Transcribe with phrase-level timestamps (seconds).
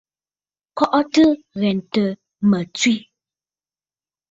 [0.77, 1.23] Kɔʼɔtə
[1.57, 2.03] ŋghɛntə
[2.49, 2.93] mə tswe.